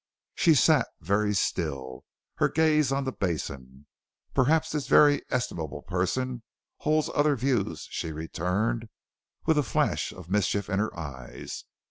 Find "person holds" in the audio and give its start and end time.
5.83-7.11